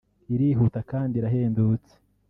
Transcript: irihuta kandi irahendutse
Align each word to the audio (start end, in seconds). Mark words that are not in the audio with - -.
irihuta 0.33 0.79
kandi 0.91 1.13
irahendutse 1.17 1.93